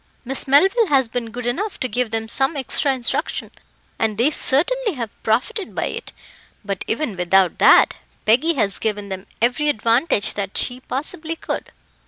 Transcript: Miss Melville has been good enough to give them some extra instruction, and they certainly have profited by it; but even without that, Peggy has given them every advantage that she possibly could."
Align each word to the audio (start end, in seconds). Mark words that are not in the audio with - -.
Miss 0.25 0.47
Melville 0.47 0.87
has 0.87 1.07
been 1.07 1.29
good 1.29 1.45
enough 1.45 1.79
to 1.79 1.87
give 1.87 2.09
them 2.09 2.27
some 2.27 2.55
extra 2.57 2.91
instruction, 2.91 3.51
and 3.99 4.17
they 4.17 4.31
certainly 4.31 4.93
have 4.93 5.11
profited 5.21 5.75
by 5.75 5.85
it; 5.89 6.11
but 6.65 6.83
even 6.87 7.15
without 7.15 7.59
that, 7.59 7.93
Peggy 8.25 8.55
has 8.55 8.79
given 8.79 9.09
them 9.09 9.27
every 9.43 9.69
advantage 9.69 10.33
that 10.33 10.57
she 10.57 10.79
possibly 10.79 11.35
could." 11.35 11.71